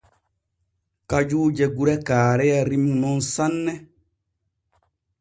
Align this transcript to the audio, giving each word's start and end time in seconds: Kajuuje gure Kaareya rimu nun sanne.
Kajuuje 1.09 1.65
gure 1.77 1.95
Kaareya 2.07 2.59
rimu 2.69 2.93
nun 3.01 3.19
sanne. 3.33 3.73